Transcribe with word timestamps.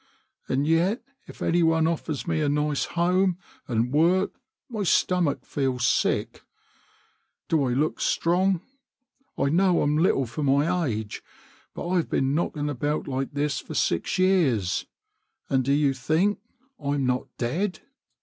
And 0.49 0.65
yet 0.65 1.03
if 1.27 1.43
any 1.43 1.61
one 1.61 1.85
offers 1.85 2.25
me 2.25 2.41
a 2.41 2.49
nice 2.49 2.85
home 2.85 3.37
and 3.67 3.93
work 3.93 4.31
my 4.67 4.81
stomach 4.81 5.45
feels 5.45 5.85
sick. 5.85 6.41
Do 7.47 7.65
I 7.65 7.73
look 7.73 7.99
strong? 8.01 8.61
I 9.37 9.49
know 9.49 9.83
I'm 9.83 9.95
little 9.99 10.25
for 10.25 10.41
my 10.41 10.87
age, 10.87 11.21
but 11.75 11.87
I've 11.87 12.09
been 12.09 12.33
knocking 12.33 12.67
about 12.67 13.07
like 13.07 13.33
this 13.33 13.59
for 13.59 13.75
six 13.75 14.17
years, 14.17 14.87
and 15.51 15.63
do 15.63 15.71
you 15.71 15.93
think 15.93 16.39
I'm 16.83 17.05
not 17.05 17.27
dead? 17.37 17.81